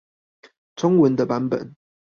[0.75, 1.75] 中文的版本